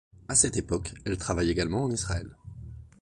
À 0.29 0.33
cette 0.33 0.57
époque, 0.57 0.95
elle 1.05 1.15
travaille 1.17 1.51
également 1.51 1.83
en 1.83 1.91
Israël. 1.91 2.35